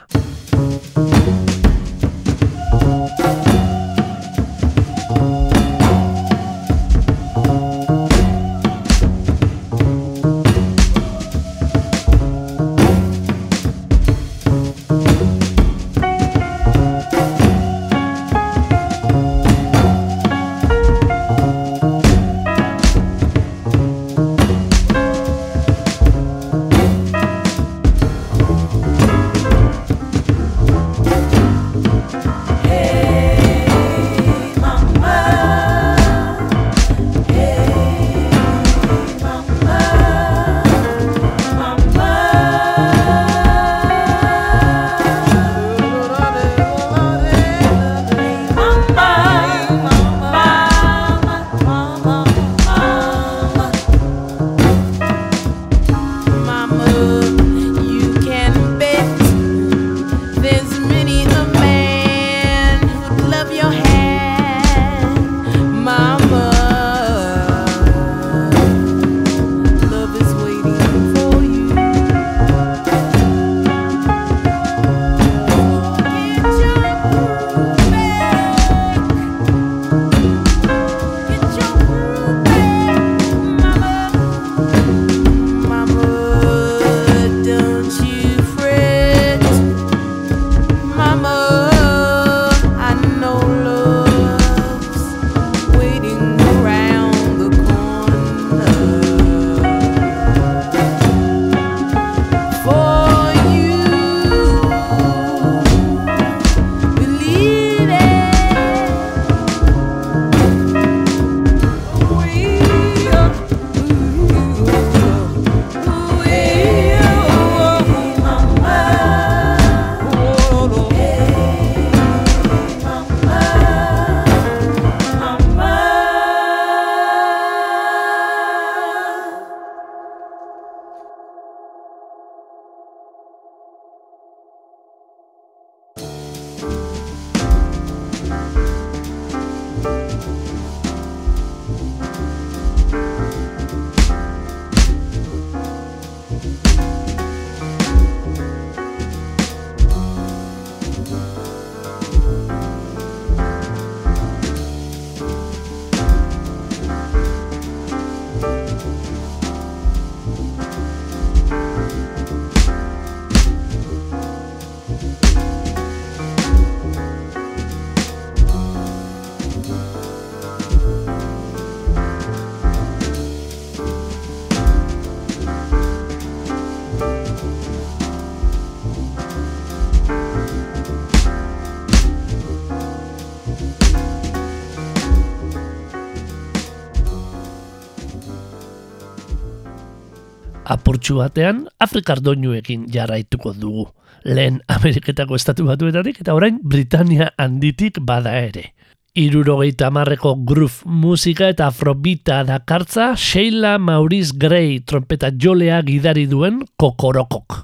Apurtxu 190.75 191.21
batean, 191.21 191.69
Afrikar 191.79 192.19
doinuekin 192.25 192.89
jarraituko 192.91 193.53
dugu. 193.55 193.87
Lehen 194.25 194.61
Ameriketako 194.73 195.37
estatu 195.39 195.67
batuetatik 195.69 196.23
eta 196.25 196.35
orain 196.35 196.59
Britania 196.63 197.31
handitik 197.39 198.01
bada 198.03 198.33
ere. 198.41 198.73
Irurogeita 199.15 199.93
marreko 199.95 200.33
groove 200.49 200.83
musika 200.91 201.47
eta 201.53 201.69
afrobita 201.71 202.41
dakartza 202.49 203.13
Sheila 203.15 203.77
Maurice 203.79 204.35
Gray 204.35 204.81
trompeta 204.81 205.31
jolea 205.31 205.79
gidari 205.87 206.27
duen 206.27 206.65
kokorokok. 206.81 207.61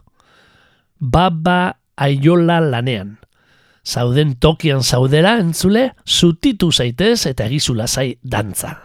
Baba 1.01 1.81
aiola 1.96 2.61
lanean. 2.61 3.16
Zauden 3.83 4.37
tokian 4.38 4.85
zaudera 4.85 5.38
entzule, 5.40 5.88
zutitu 6.07 6.70
zaitez 6.70 7.27
eta 7.33 7.49
egizula 7.51 7.88
zai 7.88 8.12
dantza. 8.23 8.77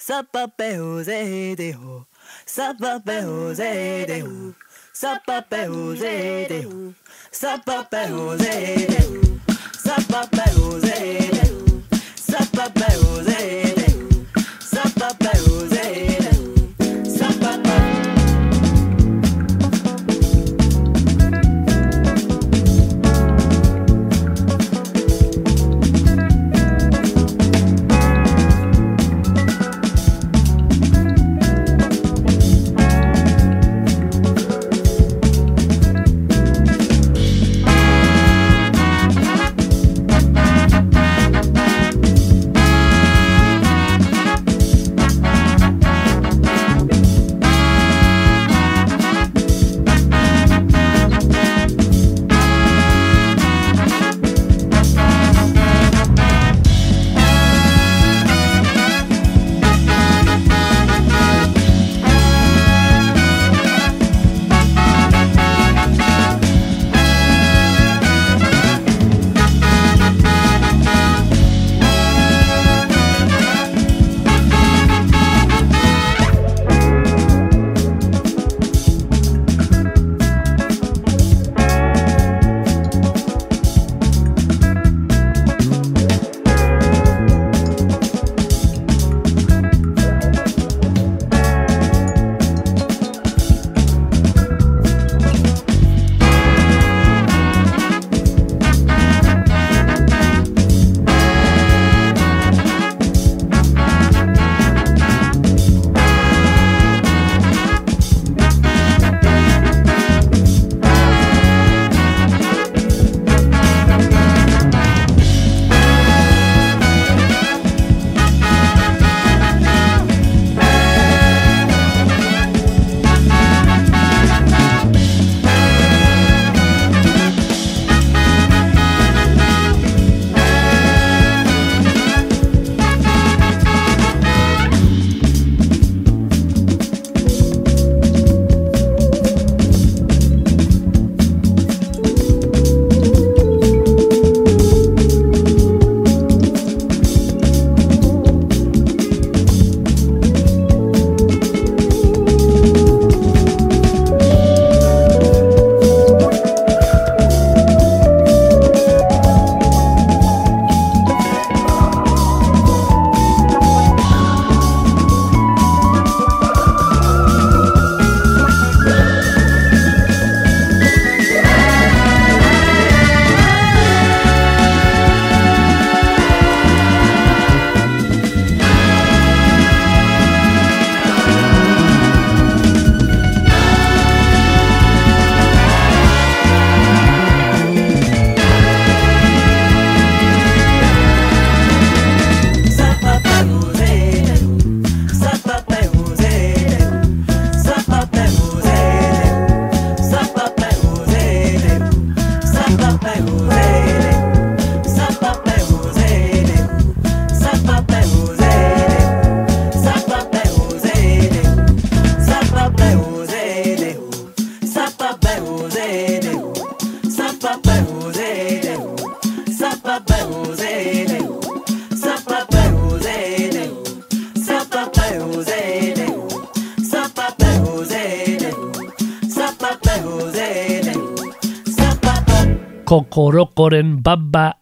Sapape 0.00 0.76
José 0.76 1.54
de 1.56 1.74
ho. 1.74 2.06
Sapape 2.46 3.20
José 3.20 4.06
de 4.06 4.22
ho. 4.22 4.54
Sapape 4.94 5.66
José 5.66 6.46
de 6.48 6.64
ho. 6.64 6.94
Sapape 7.30 8.08
José 8.08 8.86
de 8.88 9.00
ho. 9.04 9.20
Sapape 9.84 10.42
José 10.56 11.28
de 11.30 11.36
ho. 11.36 11.39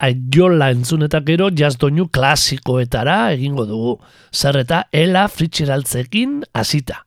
Aiola 0.09 0.71
entzun 0.73 1.07
eta 1.07 1.21
gero 1.25 1.49
jazdoinu 1.55 2.09
klasikoetara 2.13 3.31
egingo 3.37 3.65
dugu. 3.69 3.97
Zer 4.33 4.61
eta 4.65 4.83
Ela 4.91 5.27
Fitzgeraldzekin 5.29 6.43
hasita. 6.53 7.05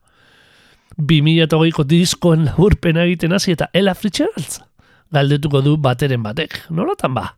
2008ko 0.97 1.87
diskoen 1.89 2.45
laburpena 2.49 3.07
egiten 3.07 3.33
hasi 3.33 3.55
eta 3.57 3.69
Ella 3.73 3.95
Fitzgerald 3.97 4.61
galdetuko 5.13 5.61
du 5.61 5.77
bateren 5.77 6.23
batek. 6.25 6.59
Nolatan 6.73 7.15
ba? 7.15 7.29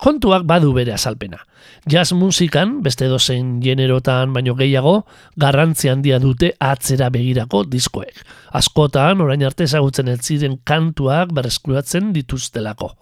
Kontuak 0.00 0.46
badu 0.48 0.72
bere 0.72 0.94
azalpena. 0.94 1.42
Jazz 1.90 2.14
musikan, 2.16 2.78
beste 2.84 3.08
dozein 3.10 3.58
generotan 3.60 4.32
baino 4.32 4.54
gehiago, 4.56 4.94
garrantzi 5.36 5.90
handia 5.92 6.16
dute 6.22 6.54
atzera 6.56 7.10
begirako 7.12 7.66
diskoek. 7.68 8.22
Askotan, 8.56 9.20
orain 9.20 9.44
arte 9.44 9.66
ezagutzen 9.68 10.08
ez 10.08 10.22
ziren 10.24 10.56
kantuak 10.64 11.34
berreskuratzen 11.36 12.14
dituztelako. 12.16 12.94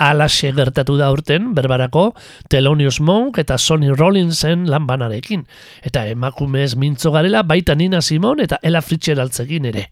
Alaxe 0.00 0.48
gertatu 0.56 0.96
da 0.96 1.10
urten, 1.12 1.50
berbarako, 1.52 2.14
Thelonious 2.48 3.02
Monk 3.04 3.36
eta 3.42 3.58
Sonny 3.60 3.90
Rollinsen 3.92 4.64
lanbanarekin. 4.70 5.44
Eta 5.84 6.06
emakumez 6.08 6.72
mintzo 6.80 7.12
garela 7.12 7.42
baita 7.44 7.74
Nina 7.76 8.00
Simon 8.00 8.40
eta 8.40 8.56
Ella 8.62 8.80
Fitzgeraldzekin 8.80 9.68
ere. 9.68 9.90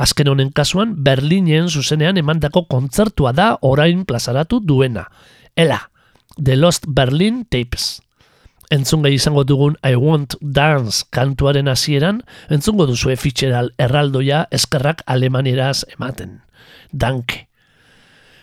Azken 0.00 0.32
honen 0.32 0.50
kasuan, 0.50 0.96
Berlinen 1.04 1.68
zuzenean 1.68 2.18
emandako 2.18 2.64
kontzertua 2.66 3.30
da 3.36 3.52
orain 3.62 4.02
plazaratu 4.04 4.58
duena. 4.64 5.06
Ela, 5.54 5.78
The 6.34 6.56
Lost 6.56 6.88
Berlin 6.88 7.44
Tapes. 7.46 8.00
Entzun 8.70 9.02
gai 9.02 9.12
izango 9.16 9.44
dugun 9.44 9.76
I 9.82 9.94
Want 9.98 10.36
Dance 10.40 11.04
kantuaren 11.10 11.68
hasieran, 11.68 12.22
entzungo 12.48 12.86
duzu 12.86 13.14
Fitzgerald 13.18 13.74
erraldoia 13.78 14.46
eskerrak 14.50 15.02
alemanieraz 15.06 15.84
ematen. 15.98 16.40
Danke. 16.90 17.49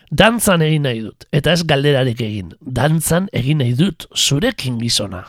Dantzan 0.08 0.62
egin 0.64 0.86
nahi 0.88 1.02
dut, 1.04 1.26
eta 1.36 1.52
ez 1.52 1.66
galderarek 1.68 2.22
egin. 2.24 2.54
Dantzan 2.64 3.26
egin 3.36 3.60
nahi 3.60 3.74
dut 3.76 4.06
zurekin 4.16 4.78
gizona. 4.80 5.26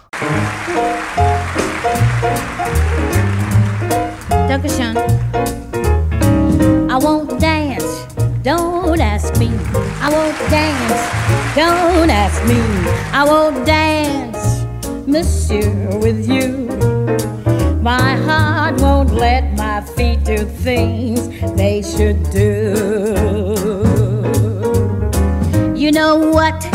Dankeschön. 4.46 4.94
I 6.88 6.96
won't 7.02 7.40
dance, 7.40 8.06
don't 8.44 9.00
ask 9.00 9.36
me. 9.38 9.50
I 10.00 10.10
won't 10.14 10.38
dance, 10.48 11.02
don't 11.56 12.10
ask 12.10 12.38
me. 12.46 12.60
I 13.12 13.24
won't 13.26 13.66
dance, 13.66 14.62
monsieur, 15.08 15.98
with 15.98 16.22
you. 16.30 16.70
My 17.82 18.14
heart 18.14 18.80
won't 18.80 19.12
let 19.12 19.56
my 19.56 19.80
feet 19.96 20.22
do 20.24 20.44
things 20.44 21.28
they 21.56 21.82
should 21.82 22.22
do. 22.30 24.07
You 25.78 25.92
know 25.92 26.16
what? 26.16 26.66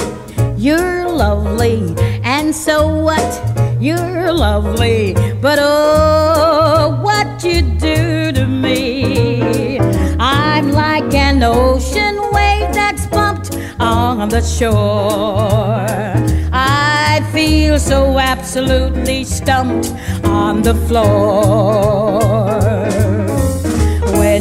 You're 0.55 1.09
lovely, 1.09 1.93
and 2.23 2.55
so 2.55 2.87
what? 2.87 3.29
You're 3.77 4.31
lovely, 4.31 5.13
but 5.41 5.59
oh, 5.61 6.97
what 7.01 7.43
you 7.43 7.63
do 7.63 8.31
to 8.31 8.47
me. 8.47 9.77
I'm 10.19 10.71
like 10.71 11.13
an 11.13 11.43
ocean 11.43 12.15
wave 12.31 12.73
that's 12.73 13.05
bumped 13.07 13.57
on 13.77 14.29
the 14.29 14.39
shore. 14.39 15.83
I 16.53 17.29
feel 17.33 17.79
so 17.79 18.17
absolutely 18.17 19.25
stumped 19.25 19.91
on 20.23 20.61
the 20.61 20.75
floor. 20.87 22.21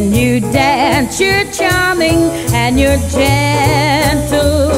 When 0.03 0.15
you 0.15 0.41
dance, 0.41 1.21
you're 1.21 1.45
charming 1.53 2.19
and 2.53 2.79
you're 2.79 2.99
gentle, 3.09 4.73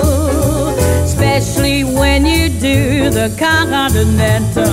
especially 1.02 1.82
when 1.82 2.26
you 2.26 2.50
do 2.50 3.08
the 3.08 3.34
continental. 3.38 4.66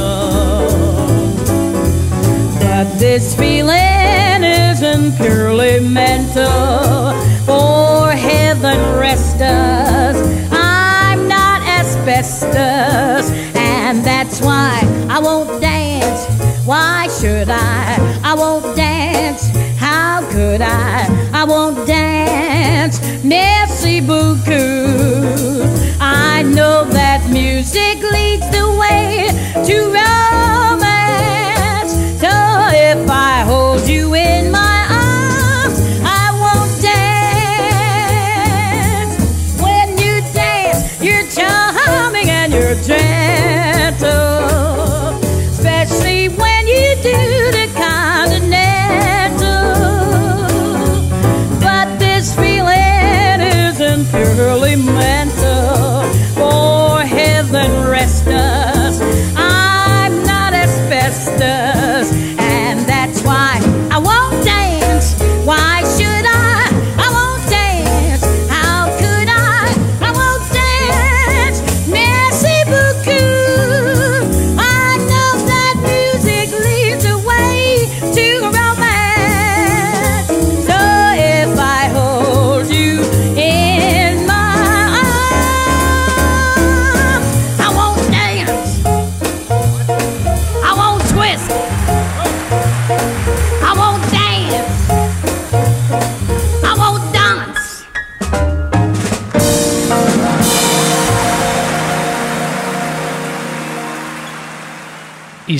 But 2.59 2.99
this 2.99 3.33
feeling 3.33 4.43
isn't 4.43 5.15
purely 5.15 5.79
mental. 5.79 7.13
For 7.45 8.11
heaven 8.11 8.99
rest 8.99 9.39
us, 9.39 10.17
I'm 10.51 11.29
not 11.29 11.61
asbestos, 11.61 13.31
and 13.55 14.03
that's 14.03 14.41
why 14.41 14.81
I 15.09 15.17
won't 15.19 15.61
dance. 15.61 16.25
Why 16.65 17.07
should 17.21 17.49
I? 17.49 18.19
I 18.21 18.33
won't 18.33 18.75
dance. 18.75 19.00
Could 20.31 20.61
I? 20.61 21.29
I 21.33 21.43
won't 21.43 21.85
dance. 21.85 23.01
Merci 23.21 23.99
beaucoup. 23.99 25.67
I 25.99 26.43
know 26.43 26.85
that 26.85 27.29
music 27.29 27.97
leads 28.13 28.49
the 28.49 28.65
way 28.79 29.27
to 29.65 29.87
romance. 29.87 30.30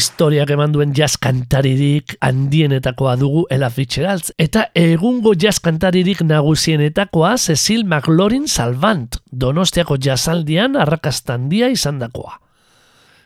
Historiak 0.02 0.50
eman 0.50 0.72
duen 0.74 0.96
jazz 0.98 1.14
kantaririk 1.22 2.16
handienetakoa 2.26 3.14
dugu 3.22 3.44
Ella 3.54 3.70
Fitzgerald 3.70 4.32
eta 4.42 4.64
egungo 4.78 5.36
jazz 5.38 5.60
kantaririk 5.62 6.24
nagusienetakoa 6.26 7.36
Cecil 7.38 7.84
McLaurin 7.86 8.48
Salvant, 8.50 9.20
Donostiako 9.30 10.00
jazzaldian 10.02 10.80
arrakastandia 10.80 11.70
izandakoa. 11.70 12.40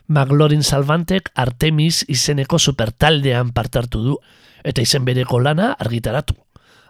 McLaurin 0.08 0.62
Salvantek 0.62 1.30
Artemis 1.34 2.04
izeneko 2.12 2.60
supertaldean 2.60 3.54
partartu 3.56 4.02
du 4.04 4.18
eta 4.62 4.84
izen 4.84 5.08
bereko 5.08 5.40
lana 5.40 5.72
argitaratu. 5.80 6.36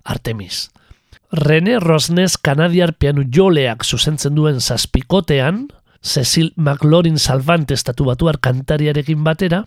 Artemis. 0.04 0.66
Rene 1.30 1.78
Rosnes 1.78 2.36
kanadiar 2.38 2.96
pianu 2.98 3.22
joleak 3.30 3.84
zuzentzen 3.84 4.34
duen 4.34 4.58
zazpikotean, 4.60 5.68
Cecil 6.02 6.52
McLaurin 6.56 7.18
Salvant 7.18 7.70
estatu 7.70 8.06
batuar 8.06 8.38
kantariarekin 8.42 9.24
batera, 9.24 9.64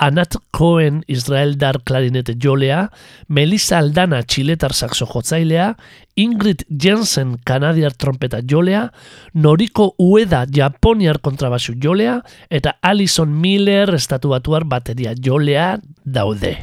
Anat 0.00 0.36
Cohen 0.50 1.02
Israeldar 1.06 1.82
klarinete 1.84 2.34
jolea, 2.40 2.86
Melissa 3.28 3.78
Aldana 3.78 4.22
txiletar 4.24 4.72
saxo 4.72 5.04
jotzailea, 5.06 5.74
Ingrid 6.16 6.64
Jensen 6.68 7.36
kanadiar 7.44 7.92
trompeta 7.92 8.40
jolea, 8.40 8.86
Noriko 9.34 9.92
Ueda 10.00 10.46
japoniar 10.48 11.20
kontrabasu 11.20 11.76
jolea, 11.76 12.20
eta 12.48 12.78
Alison 12.80 13.30
Miller 13.30 13.94
estatu 13.94 14.32
batuar 14.32 14.64
bateria 14.64 15.12
jolea 15.14 15.74
daude. 16.04 16.56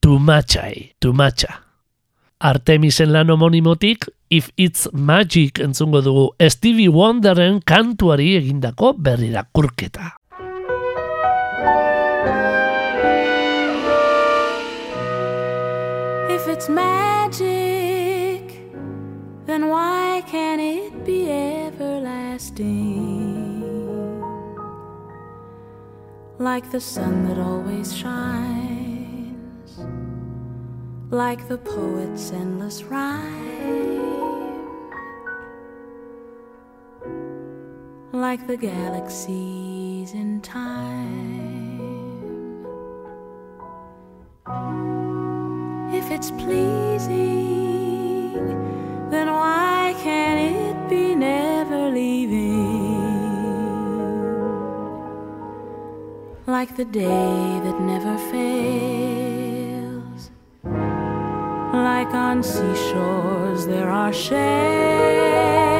Tumatxai, 0.00 0.94
tumatxa. 0.98 1.60
Artemisen 2.40 3.12
lan 3.12 3.30
homonimotik, 3.34 4.08
If 4.30 4.50
It's 4.56 4.88
Magic 4.92 5.58
entzungo 5.64 6.02
dugu 6.04 6.28
Stevie 6.52 6.92
Wonderen 6.92 7.62
kantuari 7.64 8.34
egindako 8.36 8.92
berrirakurketa. 9.00 10.17
If 16.48 16.56
it's 16.56 16.68
magic, 16.70 18.42
then 19.44 19.68
why 19.68 20.22
can't 20.26 20.62
it 20.62 21.04
be 21.04 21.30
everlasting? 21.30 22.64
Like 26.38 26.70
the 26.70 26.80
sun 26.80 27.28
that 27.28 27.38
always 27.38 27.94
shines, 27.94 29.78
like 31.10 31.48
the 31.48 31.58
poet's 31.58 32.32
endless 32.32 32.82
rhyme, 32.82 34.00
like 38.10 38.46
the 38.46 38.56
galaxies 38.56 40.14
in 40.14 40.40
time. 40.40 41.67
It's 46.20 46.32
pleasing, 46.32 47.12
then 49.08 49.28
why 49.28 49.94
can't 50.02 50.56
it 50.56 50.90
be 50.90 51.14
never 51.14 51.90
leaving? 51.90 52.98
Like 56.44 56.74
the 56.74 56.86
day 56.86 57.60
that 57.62 57.80
never 57.82 58.18
fails. 58.32 60.32
Like 60.64 62.12
on 62.12 62.42
seashores, 62.42 63.68
there 63.68 63.88
are 63.88 64.12
shells. 64.12 65.77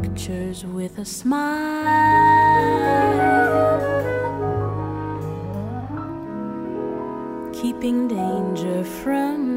Pictures 0.00 0.64
with 0.64 0.98
a 0.98 1.04
smile, 1.04 1.42
keeping 7.52 8.08
danger 8.08 8.84
from 8.84 9.51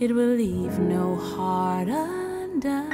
it 0.00 0.14
will 0.14 0.34
leave 0.34 0.78
no 0.78 1.14
heart 1.14 1.88
undone. 1.88 2.88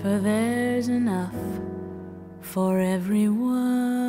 For 0.00 0.18
there's 0.20 0.86
enough 0.86 1.34
for 2.40 2.78
everyone. 2.78 4.03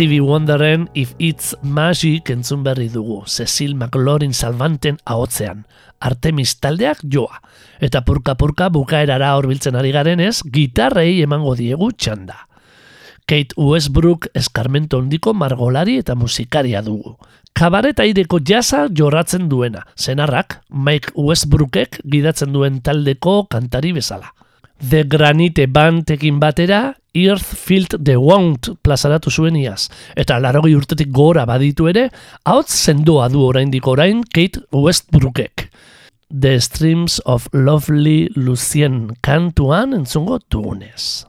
Stevie 0.00 0.20
Wonderen 0.20 0.88
If 0.94 1.12
It's 1.18 1.54
Magic 1.60 2.30
entzun 2.30 2.62
berri 2.64 2.88
dugu, 2.88 3.18
Cecil 3.26 3.74
McLaurin 3.74 4.32
salvanten 4.32 4.96
ahotzean, 5.04 5.66
Artemis 6.00 6.54
taldeak 6.56 7.02
joa, 7.04 7.42
eta 7.84 8.00
purka-purka 8.06 8.70
bukaerara 8.72 9.34
horbiltzen 9.36 9.76
ari 9.76 9.90
garenez, 9.92 10.38
gitarrei 10.48 11.20
emango 11.20 11.52
diegu 11.58 11.90
txanda. 11.92 12.46
Kate 13.28 13.52
Westbrook 13.60 14.30
eskarmento 14.32 14.96
hondiko 14.96 15.34
margolari 15.36 15.98
eta 16.00 16.16
musikaria 16.16 16.80
dugu. 16.80 17.18
Kabaret 17.52 18.00
aireko 18.00 18.40
jasa 18.40 18.86
jorratzen 18.88 19.50
duena, 19.52 19.84
senarrak 20.00 20.62
Mike 20.70 21.12
Westbrookek 21.12 22.00
gidatzen 22.08 22.56
duen 22.56 22.80
taldeko 22.80 23.42
kantari 23.52 23.92
bezala. 23.92 24.32
The 24.80 25.04
Granite 25.04 25.68
Bandekin 25.68 26.40
batera, 26.40 26.94
Earth 27.14 27.54
Field 27.58 27.96
the 28.04 28.16
Wound 28.16 28.76
plazaratu 28.82 29.30
zuen 29.30 29.56
iaz, 29.58 29.88
eta 30.16 30.38
larogi 30.38 30.76
urtetik 30.78 31.10
gora 31.14 31.46
baditu 31.48 31.88
ere, 31.90 32.08
hauts 32.46 32.76
sendoa 32.86 33.28
du 33.28 33.42
oraindik 33.42 33.86
orain 33.90 34.22
Kate 34.34 34.62
Westbrookek. 34.72 35.68
The 36.30 36.60
Streams 36.60 37.18
of 37.26 37.48
Lovely 37.52 38.30
Lucien 38.36 39.16
kantuan 39.26 39.96
entzungo 39.96 40.38
dugunez. 40.48 41.26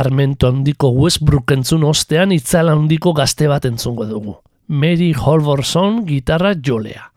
eskarmento 0.00 0.48
handiko 0.48 0.88
Westbrook 0.96 1.52
entzun 1.52 1.84
ostean 1.84 2.32
itzala 2.32 2.72
handiko 2.72 3.12
gazte 3.12 3.48
bat 3.48 3.66
entzungo 3.68 4.06
dugu. 4.08 4.38
Mary 4.68 5.12
Holvorson 5.12 6.06
gitarra 6.06 6.54
jolea. 6.54 7.10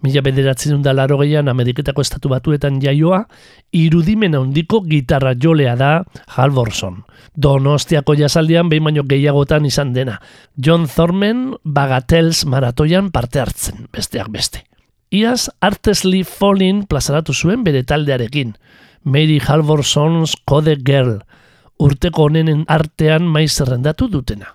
Mila 0.00 0.22
bederatzen 0.24 0.82
da 0.82 0.92
laro 0.92 1.18
gehian 1.18 1.48
Ameriketako 1.48 2.00
estatu 2.00 2.28
batuetan 2.28 2.80
jaioa, 2.80 3.26
irudimen 3.72 4.34
handiko 4.34 4.80
gitarra 4.80 5.34
jolea 5.34 5.76
da 5.76 6.04
Halvorson. 6.36 7.02
Donostiako 7.36 8.16
jasaldian 8.16 8.70
behin 8.72 8.84
baino 8.84 9.04
gehiagotan 9.04 9.66
izan 9.66 9.92
dena. 9.92 10.20
John 10.56 10.88
Thorman 10.88 11.56
Bagatels 11.64 12.46
maratoian 12.46 13.10
parte 13.10 13.40
hartzen, 13.40 13.88
besteak 13.92 14.30
beste. 14.32 14.64
Iaz 15.12 15.50
Artesli 15.60 16.24
Fallin 16.24 16.86
plazaratu 16.88 17.34
zuen 17.34 17.64
bere 17.64 17.84
taldearekin. 17.84 18.56
Mary 19.04 19.40
Halvorson's 19.44 20.38
Code 20.46 20.78
Girl– 20.80 21.18
urteko 21.78 22.28
honenen 22.28 22.64
artean 22.68 23.26
maiz 23.26 23.52
zerrendatu 23.56 24.08
dutena. 24.08 24.54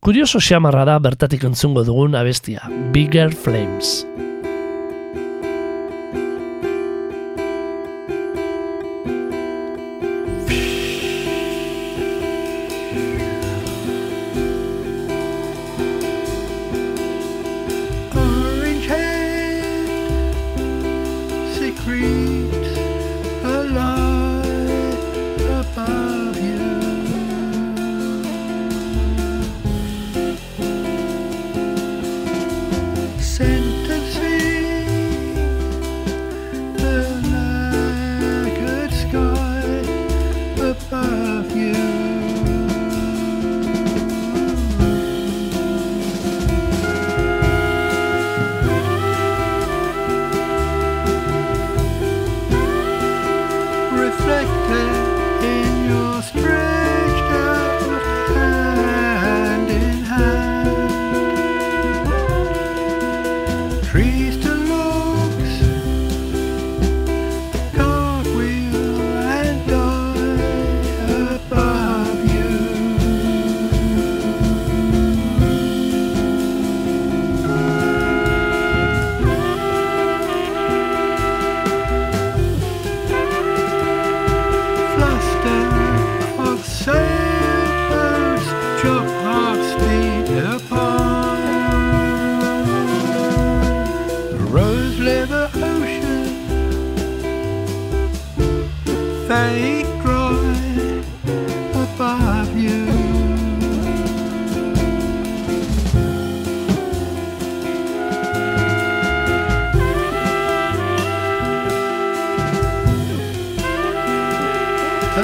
Kurioso 0.00 0.38
xamarra 0.38 0.84
da 0.86 0.98
bertatik 1.02 1.44
entzungo 1.44 1.84
dugun 1.84 2.14
abestia, 2.14 2.70
Bigger 2.94 3.34
Flames. 3.34 4.06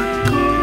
I. 0.04 0.53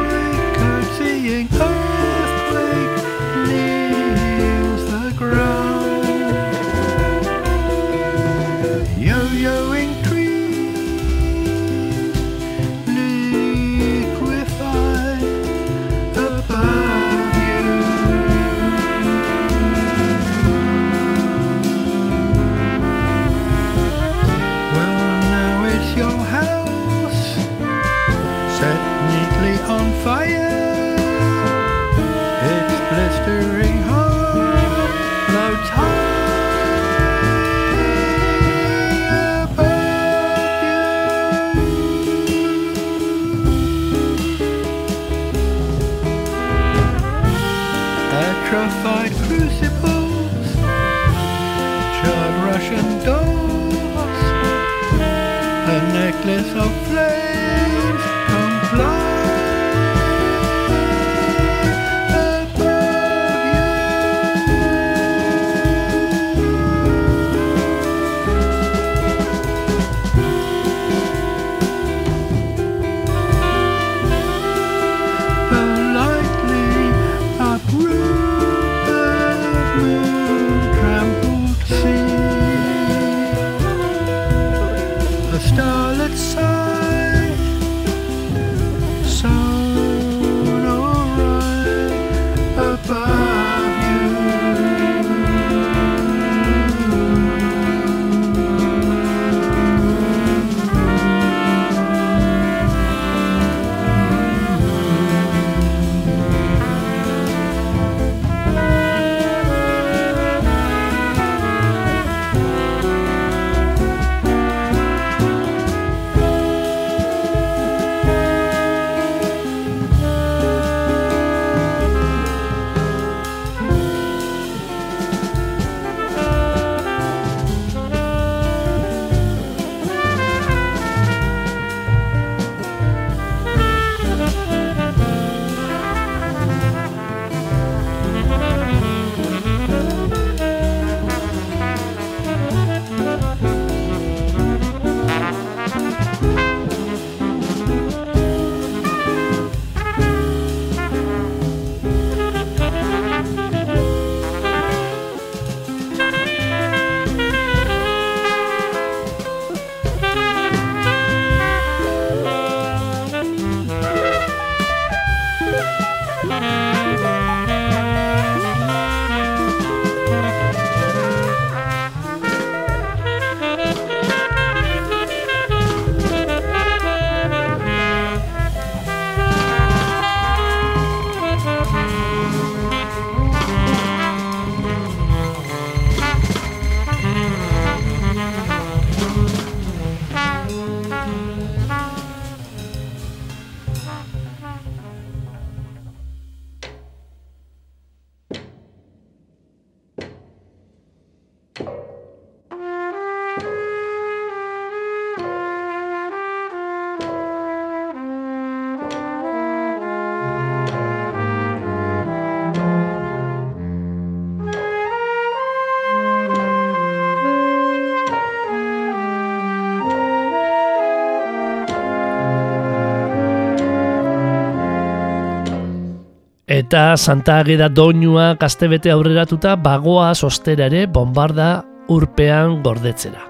Eta 226.71 226.95
Santa 226.95 227.33
Ageda 227.41 227.67
doinua 227.67 228.37
gaztebete 228.39 228.93
aurreratuta 228.93 229.57
bagoa 229.59 230.13
sostera 230.15 230.69
ere 230.69 230.85
bombarda 230.87 231.65
urpean 231.91 232.61
gordetzera. 232.63 233.25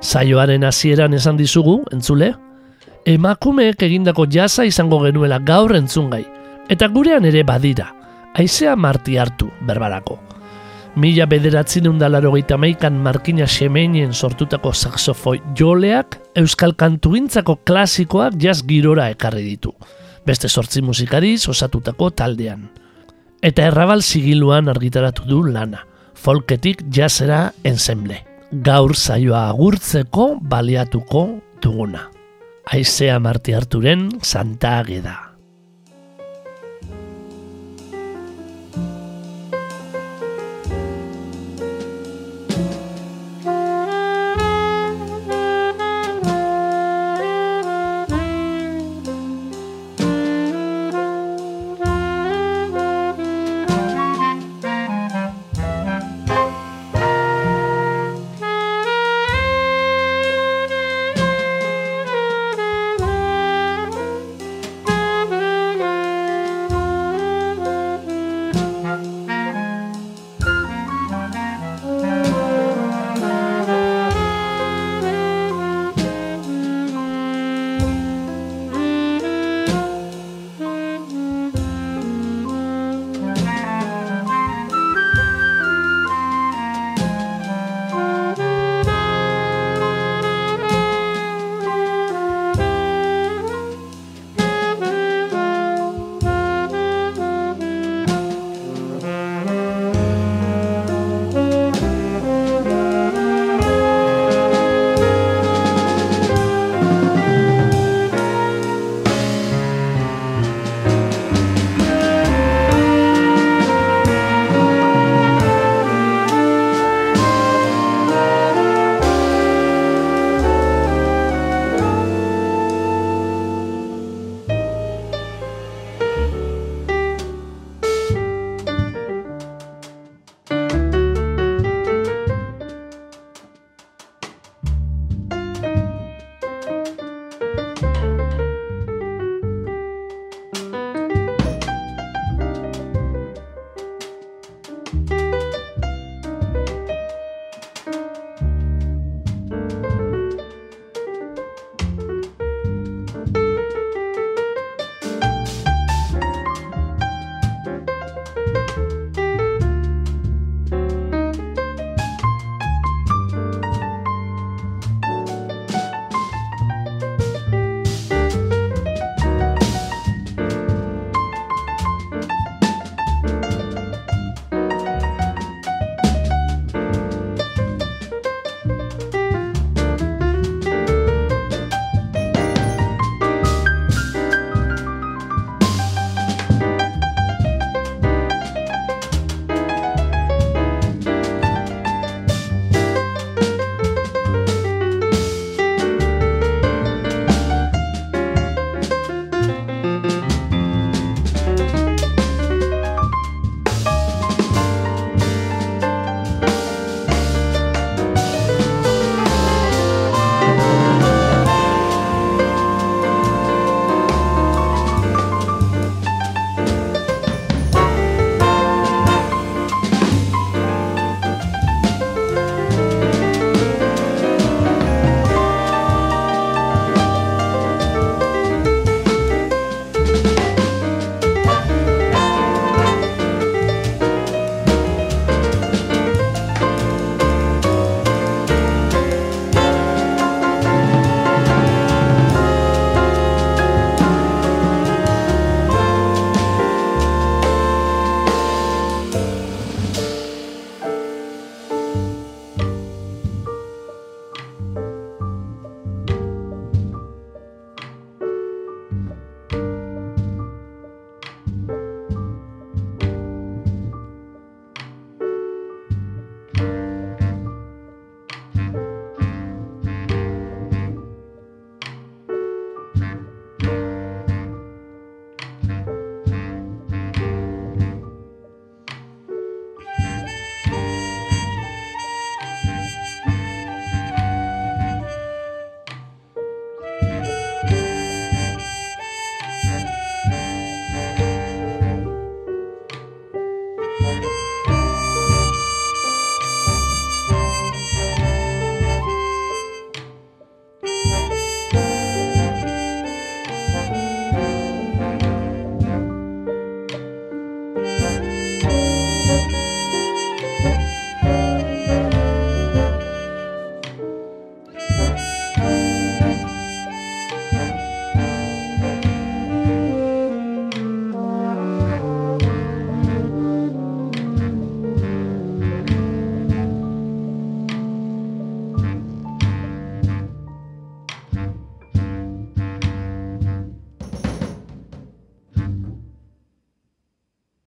Saioaren 0.00 0.62
hasieran 0.64 1.12
esan 1.12 1.36
dizugu, 1.36 1.74
entzule, 1.92 2.30
emakumeek 3.04 3.84
egindako 3.84 4.24
jasa 4.32 4.64
izango 4.64 5.02
genuela 5.02 5.42
gaur 5.44 5.74
entzungai. 5.76 6.22
Eta 6.72 6.88
gurean 6.88 7.26
ere 7.28 7.42
badira, 7.44 7.90
aizea 8.32 8.72
marti 8.76 9.18
hartu, 9.20 9.50
berbarako. 9.60 10.16
Mila 10.96 11.26
bederatzen 11.28 11.90
undalaro 11.90 12.32
meikan 12.32 12.96
markina 12.96 13.44
xemenien 13.46 14.14
sortutako 14.14 14.72
saxofoi 14.72 15.42
joleak 15.54 16.16
euskal 16.34 16.72
kantuintzako 16.72 17.56
klasikoak 17.56 18.40
jaz 18.40 18.62
girora 18.64 19.10
ekarri 19.10 19.42
ditu. 19.42 19.74
Beste 20.24 20.48
sortzi 20.48 20.82
musikariz 20.82 21.48
osatutako 21.48 22.10
taldean. 22.10 22.70
Eta 23.44 23.66
errabal 23.68 24.02
sigiluan 24.02 24.70
argitaratu 24.72 25.26
du 25.28 25.42
lana. 25.44 25.84
Folketik 26.14 26.86
jazera 26.88 27.52
ensemble. 27.64 28.22
Gaur 28.64 28.94
saioa 28.96 29.48
agurtzeko 29.50 30.38
baliatuko 30.40 31.26
duguna. 31.60 32.08
Aizea 32.72 33.18
marti 33.20 33.52
harturen 33.52 34.08
Santa 34.22 34.78
Ageda. 34.78 35.23